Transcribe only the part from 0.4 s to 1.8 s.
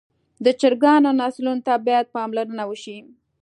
د چرګانو نسلونو ته